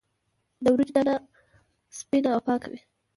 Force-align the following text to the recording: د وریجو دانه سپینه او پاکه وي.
د 0.63 0.65
وریجو 0.73 0.93
دانه 0.95 1.15
سپینه 1.97 2.29
او 2.35 2.41
پاکه 2.47 2.67
وي. 2.71 2.79